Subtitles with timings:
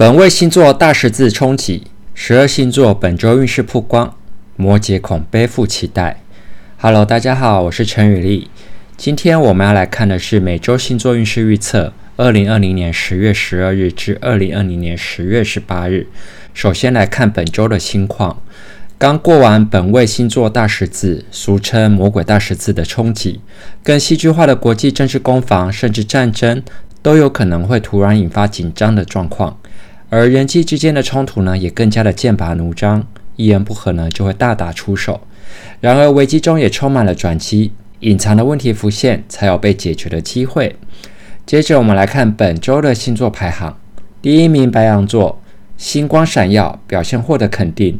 [0.00, 1.82] 本位星座大十字冲击，
[2.14, 4.16] 十二星座本周运势曝光，
[4.56, 6.22] 摩羯恐背负期待。
[6.78, 8.48] Hello，大家好，我是陈宇丽。
[8.96, 16.06] 今天我们要来看的是每周星座运势预测，二零二零年十月十二日至二零二零年十月十八日。
[16.54, 18.42] 首先来看本周的星况，
[18.96, 23.42] 刚过完本位星座大十字，俗称魔鬼大十字的冲击，
[23.84, 26.62] 更戏剧化的国际政治攻防，甚至战争，
[27.02, 29.58] 都有可能会突然引发紧张的状况。
[30.10, 33.06] 而人际之间的冲突呢，也更加的剑拔弩张，
[33.36, 35.20] 一言不合呢就会大打出手。
[35.80, 40.76] 然而危机中也充满了转机，隐藏的问题浮现，才有被解决的机会。
[41.46, 43.78] 接着我们来看本周的星座排行：
[44.20, 45.40] 第一名白羊座，
[45.76, 47.98] 星光闪耀，表现获得肯定；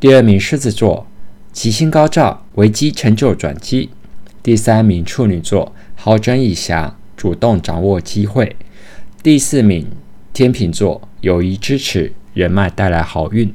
[0.00, 1.06] 第二名狮子座，
[1.52, 3.88] 吉星高照，危机成就转机；
[4.42, 8.56] 第三名处女座，好整以暇，主动掌握机会；
[9.22, 9.86] 第四名
[10.32, 11.00] 天秤座。
[11.20, 13.54] 友谊支持，人脉带来好运。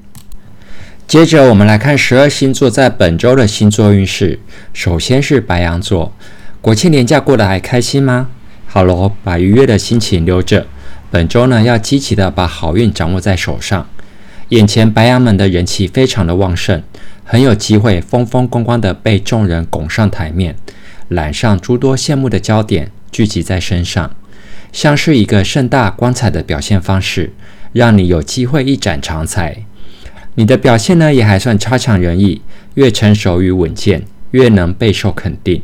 [1.06, 4.40] 接着，我们来看十二星座在本周的星座运势。
[4.74, 6.14] 首先是白羊座，
[6.62, 8.30] 国庆连假过得还开心吗？
[8.66, 10.68] 好喽，把愉悦的心情留着。
[11.10, 13.90] 本周呢，要积极的把好运掌握在手上。
[14.50, 16.82] 眼前白羊们的人气非常的旺盛，
[17.24, 20.56] 很有机会风风光光的被众人拱上台面，
[21.10, 24.16] 揽上诸多羡慕的焦点聚集在身上，
[24.78, 27.34] 像是一个盛大光彩的表现方式。
[27.74, 29.66] 让你有机会一展长才，
[30.36, 32.42] 你的表现呢也还算差强人意，
[32.76, 35.64] 越成熟与稳健，越能备受肯定。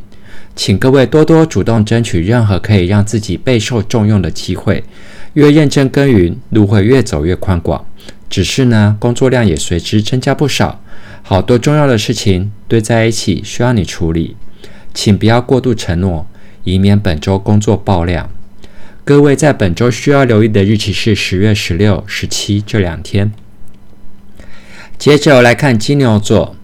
[0.56, 4.84] 请各位多多主动争取任何可以让自己备受重用的机会，
[5.34, 7.86] 越认真耕耘，路会越走越宽广。
[8.28, 10.82] 只是呢，工作量也随之增加不少，
[11.22, 14.36] 好多重要的事情堆在一起需要你处理，
[14.92, 16.26] 请不要过度承诺，
[16.64, 18.30] 以免本周工作爆量。
[19.06, 23.34] 各位在本周需要留意的日期是十月十六、十七这两天。
[24.98, 26.56] 接着来看金牛座，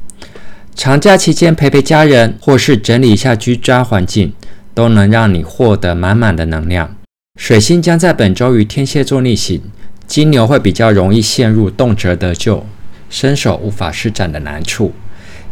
[0.74, 4.32] 长假期间陪陪家人，或是整理一下居家环境，
[4.74, 6.96] 都能让你获得满满的能量。
[7.36, 9.62] 水星将在本周与天蝎座逆行，
[10.08, 12.66] 金牛会比较容易陷入动辄得咎、
[13.10, 14.94] 伸手无法施展的难处，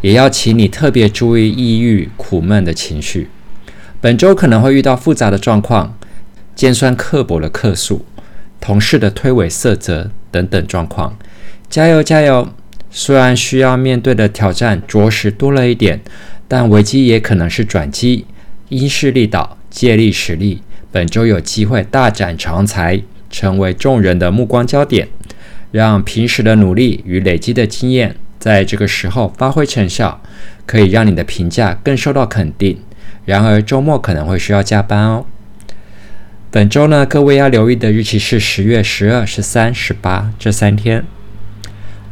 [0.00, 3.28] 也要请你特别注意抑郁、苦闷的情绪。
[4.00, 5.97] 本周可能会遇到复杂的状况。
[6.58, 8.04] 尖酸刻薄的客诉，
[8.60, 11.16] 同事的推诿责责等等状况，
[11.70, 12.48] 加油加油！
[12.90, 16.00] 虽然需要面对的挑战着实多了一点，
[16.48, 18.26] 但危机也可能是转机。
[18.70, 20.60] 因势利导，借力使力，
[20.90, 25.06] 本周有机会大展长才，成为众人的目光焦点。
[25.70, 30.20] 让平时的努力与累积的经验，在这个时候发挥成效，
[30.66, 32.80] 可以让你的评价更受到肯定。
[33.24, 35.24] 然而周末可能会需要加班哦。
[36.50, 41.04] 本周呢，各位要留意的日期是十月十二、十三、十八这三天。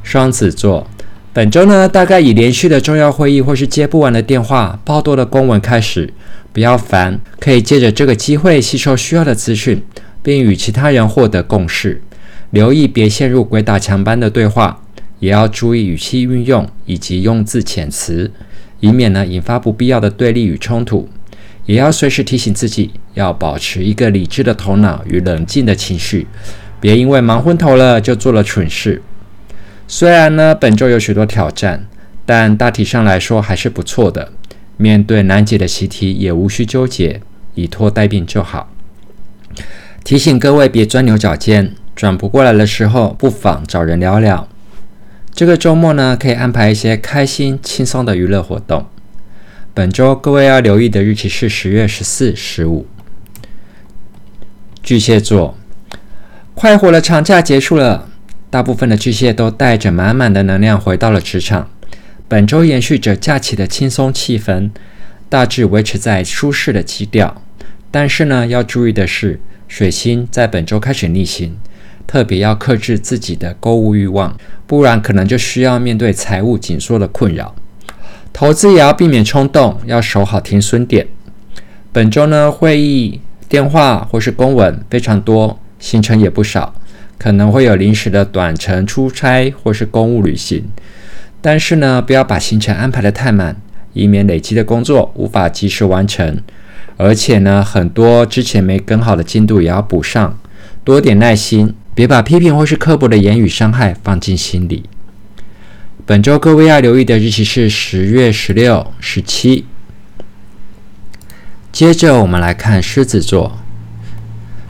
[0.02, 0.86] 双子座，
[1.32, 6.12] 本周呢，大概以连续的重要会议或是接不完的电话、爆多的公文开始，
[6.52, 9.82] 不要烦，可以借着这个机会吸收需要的资讯，
[10.22, 12.02] 并与其他人获得共识。
[12.50, 14.82] 留意别陷入鬼打墙般的对话，
[15.20, 18.30] 也要注意语气运用以及用字遣词，
[18.80, 21.08] 以免呢引发不必要的对立与冲突。
[21.66, 26.26] 也要随时提醒自己，要保持一个理智的头脑与冷静的情绪，
[26.80, 29.02] 别因为忙昏头了就做了蠢事。
[29.86, 31.86] 虽然呢，本周有许多挑战，
[32.24, 34.32] 但大体上来说还是不错的。
[34.76, 37.20] 面对难解的习题，也无需纠结，
[37.54, 38.70] 以拖待变就好。
[40.04, 44.46] 提醒各位别钻牛角尖，转不过来的时候，不妨找人聊聊。
[45.34, 48.86] 这个周末呢，可以安排一些开心轻松的娱乐活动。
[49.76, 52.86] 本周各位要留意的日期是十月十四、十五。
[54.82, 55.54] 巨蟹座，
[56.54, 58.08] 快活的长假结束了，
[58.48, 61.68] 大部分的巨蟹都带着满满的能量回到了职场。
[62.26, 64.70] 本周延续着假期的轻松气氛，
[65.28, 67.42] 大致维持在舒适的基调。
[67.90, 71.54] 但是呢，要注意的是，水星在本周开始逆行，
[72.06, 74.34] 特别要克制自己的购物欲望，
[74.66, 77.54] 不然可能就需要面对财务紧缩的困扰。
[78.38, 81.06] 投资也要避免冲动，要守好停损点。
[81.90, 83.18] 本周呢，会议、
[83.48, 86.74] 电话或是公文非常多，行程也不少，
[87.16, 90.66] 可能会有临时的短程出差或是公务旅行。
[91.40, 93.56] 但是呢，不要把行程安排得太满，
[93.94, 96.38] 以免累积的工作无法及时完成。
[96.98, 100.38] 而且呢，很多之前没跟好的进度也要补上，
[100.84, 104.84] 多点耐心，别把批评或是刻薄的言语伤害放进心里。
[106.08, 109.64] 本周各位要留意的日期是十月十六、十七。
[111.72, 113.58] 接着我们来看狮子座，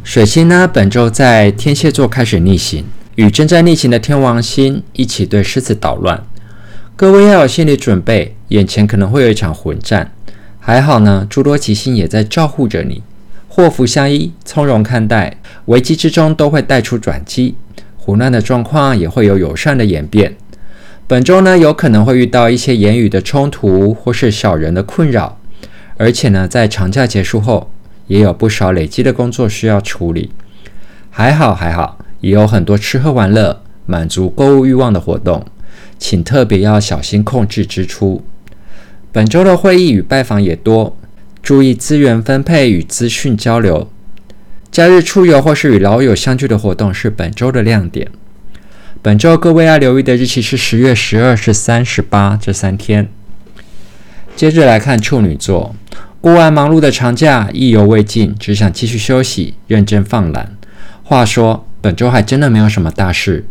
[0.02, 2.86] 水星呢，本周在天蝎座开始逆行，
[3.16, 6.24] 与正在逆行的天王星一起对狮子捣乱。
[6.96, 10.10] 各位要有心理准备，眼前可能会有一场混战。
[10.58, 13.02] 还好呢，诸多吉星也在照护着你，
[13.46, 17.56] 祸福相依，从容看待，危机之中都会带出转机，
[17.98, 20.34] 胡乱的状况也会有友善的演变。
[21.08, 25.38] 本周呢，有可能会遇到一些言语的冲突，或是小人的困扰，
[25.96, 27.70] 而且呢，在长假结束后，
[28.08, 30.32] 也有不少累积的工作需要处理。
[31.08, 35.46] 还好还好，也有很多吃喝玩乐、满足购物欲望的活动。
[35.96, 38.24] 请特别要小心控制支出。
[39.12, 40.96] 本周的会议与拜访也多，
[41.40, 43.88] 注意资源分配与资讯交流。
[44.72, 48.08] 假日出游或是与老友相聚的活动是本周的亮点。
[49.02, 53.08] 本周各位要留意的日期是十月十二、十三、十八这三天。
[54.34, 55.76] 接着来看处女座，
[56.20, 60.56] 过完忙碌的长假，意犹未尽，只想继续休息，认真放懒。
[61.04, 63.46] 话说，本周还真的没有什么大事。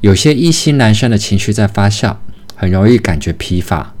[0.00, 2.16] 有些意兴阑珊的情绪在发酵，
[2.54, 3.94] 很容易感觉疲乏，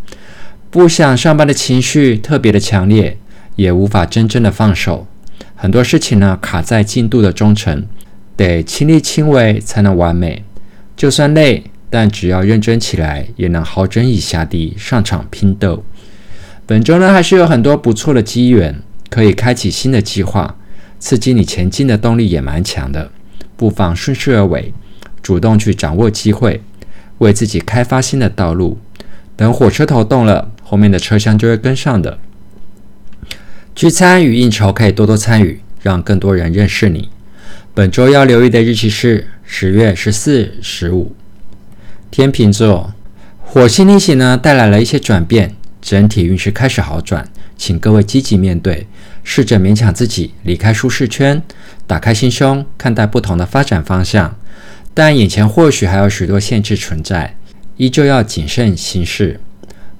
[0.70, 3.18] 不想上班的情绪特别的强烈，
[3.56, 5.06] 也无法真正的放手。
[5.56, 7.86] 很多事情呢，卡在进度的中程，
[8.36, 10.44] 得亲力亲为才能完美。
[10.96, 15.84] 就算累，但只要认真起来，也能好整以暇地上场拼斗。
[16.66, 18.80] 本周呢，还是有很多不错的机缘，
[19.10, 20.56] 可以开启新的计划，
[20.98, 23.10] 刺激你前进的动力也蛮强的，
[23.56, 24.72] 不妨顺势而为。
[25.22, 26.60] 主动去掌握机会，
[27.18, 28.78] 为自己开发新的道路。
[29.36, 32.18] 等火车头动了，后面的车厢就会跟上的。
[33.74, 37.08] 聚餐与应酬可以多多参与，让更多人认识你。
[37.74, 41.14] 本周要留意的日期是十月十四、十五。
[42.10, 42.92] 天秤座，
[43.38, 48.86] 火星逆行呢，带来了一些转变，整体运势开始好转，请各位积极面对，
[49.22, 51.42] 试着勉强自己离开舒适圈，
[51.86, 54.36] 打开心胸，看待不同的发展方向。
[54.94, 57.36] 但眼前或许还有许多限制存在，
[57.76, 59.40] 依旧要谨慎行事。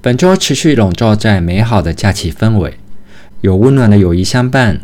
[0.01, 2.75] 本周持续笼罩在美好的假期氛围，
[3.41, 4.81] 有温暖的友谊相伴，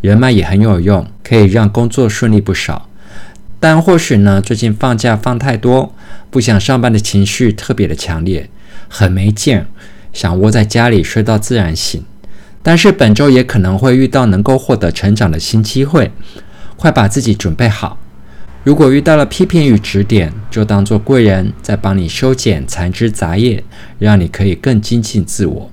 [0.00, 2.88] 人脉也很有用，可以让工作顺利不少。
[3.62, 5.94] 但或许呢，最近放假放太多，
[6.30, 8.50] 不想上班的情绪特别的强烈，
[8.88, 9.64] 很没劲，
[10.12, 12.02] 想窝在家里睡到自然醒。
[12.60, 16.10] 但是本周也可能会遇到能够获得成长的新机会，
[16.76, 17.96] 快把自己准备好。
[18.64, 23.62] 如果遇到了批评与指点，就当做贵人在帮你修剪残枝杂叶，
[24.00, 25.70] 让你可以更精进自我。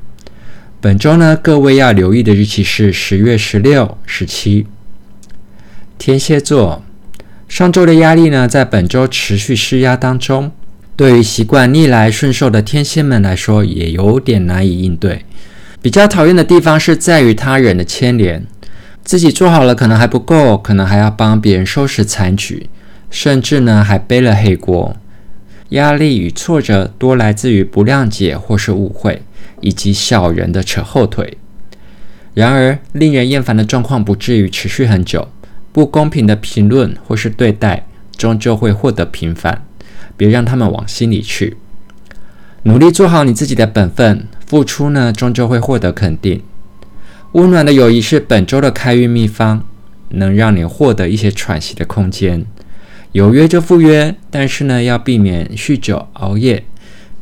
[0.80, 4.68] 本周呢，各位要留意的日期是十月十六、十七。
[5.98, 6.84] 天蝎座，
[7.50, 10.52] 上周的压力呢，在本周持续施压当中，
[10.96, 15.26] 对于习惯逆来顺受的天蝎们来说，也有点难以应对。
[15.82, 18.46] 比较讨厌的地方是在于他人的牵连，
[19.04, 22.70] 自己做好了可能还不够，可能还要帮别人收拾残局。
[23.10, 24.96] 甚至呢，还背了黑锅。
[25.70, 29.24] 压力与挫折多来自于不谅解或是误会，
[29.62, 31.38] 以及小人的扯后腿。
[32.36, 35.28] 然而，令人厌烦的状况不至于持续很久。
[35.72, 37.88] 不公平的评论或是对待，
[38.18, 39.66] 终究会获得平反。
[40.18, 41.56] 别让他们往心里去。
[42.64, 46.42] 努力做好你自己的本分，付出呢，终究会获得肯定。
[47.32, 49.64] 温暖的友谊是本周的开运秘方，
[50.10, 52.46] 能让你获得一些喘息的空间。
[53.14, 56.66] 有约就赴约，但是呢，要避免酗酒熬夜。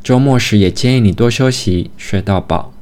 [0.02, 2.74] 周末时也建议你多休息，睡到饱。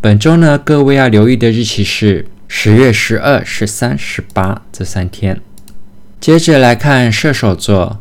[0.00, 5.40] 本周呢，各位要留意的日期是十月十二、十三、十八这三天。
[6.20, 8.00] 接着来看射手座，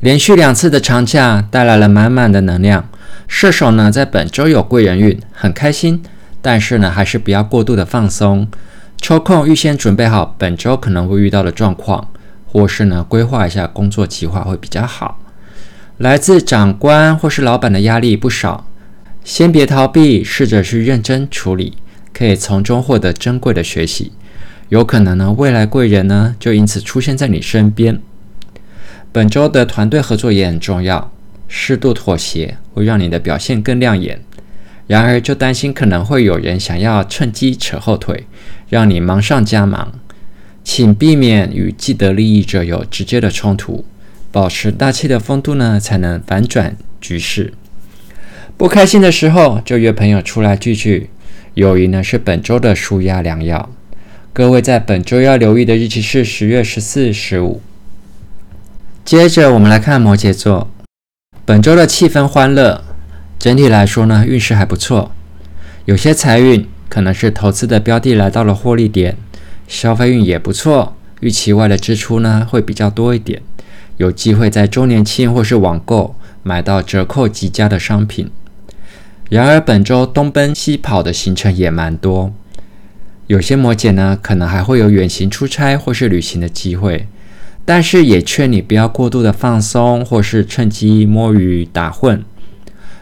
[0.00, 2.88] 连续两次的长假带来了满满的能量。
[3.26, 6.02] 射手呢，在本周有贵人运，很开心。
[6.42, 8.46] 但是呢，还是不要过度的放松，
[9.00, 12.08] 抽空预先准备好本周可能会遇到的状况。
[12.46, 15.18] 或是呢，规划一下工作计划会比较好。
[15.98, 18.66] 来自长官或是老板的压力不少，
[19.24, 21.76] 先别逃避，试着去认真处理，
[22.14, 24.12] 可以从中获得珍贵的学习。
[24.70, 28.00] 有可能呢，未来贵人呢就因此出现在你身边。
[29.12, 31.12] 本周的团队合作也很重要，
[31.46, 34.20] 适度妥协会让你的表现更亮眼。
[34.86, 38.26] 然而，就担心可能会有人想要趁机扯后腿，
[38.68, 39.92] 让你忙上加忙。
[40.62, 43.84] 请避免与既得利益者有直接的冲突，
[44.32, 47.52] 保持大气的风度呢，才能反转局势。
[48.56, 51.10] 不开心的时候就约朋友出来聚聚，
[51.54, 53.70] 友谊呢是本周的舒压良药。
[54.32, 57.62] 各位在本周要留意的日期是十月十四、十五。
[59.04, 60.68] 接着我们来看摩羯座，
[61.44, 62.82] 本周的气氛欢乐，
[63.38, 65.12] 整体来说呢运势还不错，
[65.84, 69.16] 有些财运可能是投资的标的来到了获利点。
[69.68, 73.40] 消费运也不错，预期外的支出呢会比较多一点，
[73.98, 78.28] 有机会在周年庆或是网购买到折扣极佳的商品。
[79.34, 82.32] 然而，本周东奔西跑的行程也蛮多，
[83.26, 87.08] 有些摩羯呢，可能还会有远行出差或是旅行的机会，
[87.64, 92.24] 但是也劝你不要过度的放松，或是趁机摸鱼打混。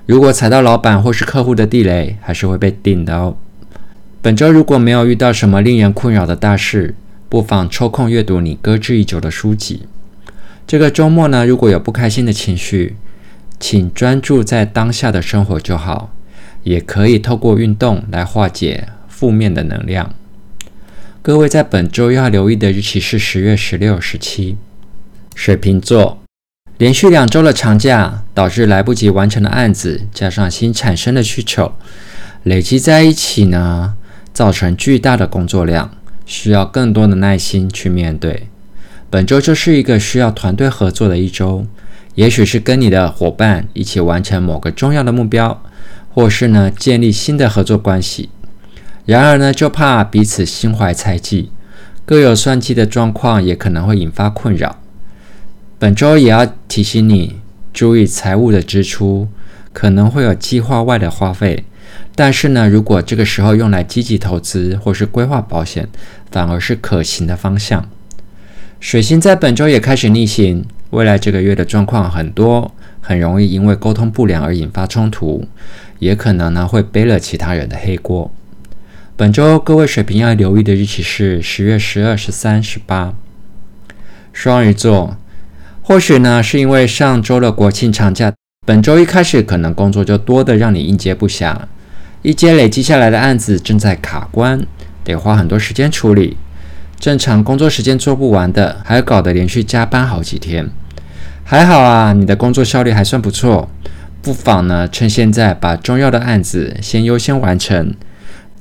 [0.07, 3.37] 如果踩到老板或是客户的地雷，还是会被定的哦。
[4.23, 6.95] 本周如果没有遇到什么令人困扰的大事，
[7.29, 9.83] 不妨抽空阅读你搁置已久的书籍。
[10.67, 12.97] 这个周末呢，如果有不开心的情绪，
[13.61, 16.11] 请专注在当下的生活就好，
[16.63, 20.15] 也可以透过运动来化解负面的能量。
[21.21, 24.57] 各位在本周要留意的日期是十月十六、十七。
[25.35, 26.21] 水瓶座，
[26.77, 31.73] 连续两周的长假导致来不及完成的案子，加上新产生的需求，
[32.43, 33.95] 累积在一起呢，
[34.35, 35.91] 造成巨大的工作量，
[36.27, 38.49] 需要更多的耐心去面对。
[39.09, 41.67] 本周就是一个需要团队合作的一周，
[42.15, 45.63] 也许是跟你的伙伴一起完成某个重要的目标，
[46.13, 48.31] 或是呢建立新的合作关系。
[49.05, 51.51] 然而呢，就怕彼此心怀猜忌，
[52.05, 54.79] 各有算计的状况也可能会引发困扰。
[55.79, 57.41] 本周也要提醒你
[57.73, 59.27] 注意财务的支出，
[59.73, 61.65] 可能会有计划外的花费。
[62.15, 65.89] 但是呢，如果这个时候用来积极投资或是规划保险，
[66.31, 67.89] 反而是可行的方向。
[68.79, 75.45] 水星在本周也开始逆行，未来这个月的状况很多，很容易因为沟通不良而引发冲突，
[75.99, 78.33] 也可能呢会背了其他人的黑锅。
[79.17, 83.13] 本周各位水瓶要留意的日期是十月十二、十三、十八。
[84.33, 85.19] 双鱼座，
[85.83, 88.33] 或许呢是因为上周的国庆长假，
[88.65, 91.55] 本周一开始可能工作就多得让你应接不暇。
[92.23, 94.65] 一接累积下来的案子正在卡关，
[95.03, 96.37] 得花很多时间处理。
[96.99, 100.71] 正常工作时间做不完的，还搞得连续加班好几天。
[101.45, 103.69] 还好啊，你的工作效率还算不错。
[104.23, 107.95] 不妨呢，趁现在把重要的案子先优先完成。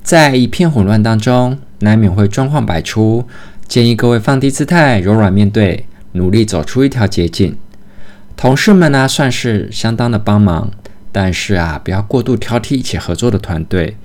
[0.04, 3.26] 在一片混乱当中，难免会状况百出。
[3.68, 7.56] 建议各位放低姿态，柔软面对，努力走出一条捷径。
[8.36, 10.72] 同事们呢，算是相当的帮忙。
[11.14, 13.96] 但是啊，不要过度挑剔一起合作的团队，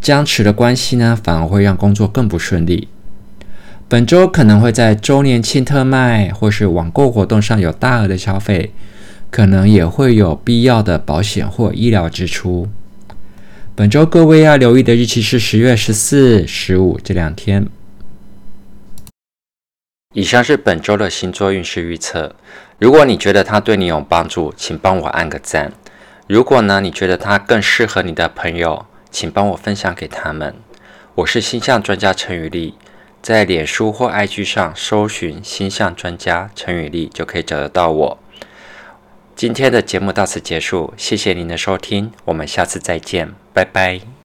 [0.00, 2.88] 僵持的关系呢，反而会让工作更不顺利。
[3.90, 8.74] 本周可能会在周年庆特卖或是网购活动上有大额的消费，
[9.30, 12.68] 可能也会有必要的保险或医疗支出。
[13.74, 17.66] 本周各位要留意的日期是十月十四、十五这两天。
[20.12, 22.34] 以上是本周的星座运势预测。
[22.78, 25.72] 如果你觉得它对你有帮助，请帮我按个赞。
[26.26, 30.54] 如果呢，你觉得它更适合你的朋友，请帮我分享给他们。
[31.14, 32.74] 我是星象专家陈宇丽，
[33.20, 38.18] 在脸书或 IG 上搜寻星象专家陈宇丽就可以找得到我。
[39.34, 44.17] 今天的节目到此结束，谢谢您的收听，我们下次再见，拜拜。